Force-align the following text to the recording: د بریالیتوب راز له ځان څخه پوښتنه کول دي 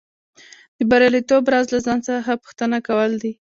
د 0.77 0.79
بریالیتوب 0.89 1.43
راز 1.53 1.67
له 1.73 1.79
ځان 1.85 1.99
څخه 2.07 2.41
پوښتنه 2.43 2.77
کول 2.87 3.11
دي 3.23 3.33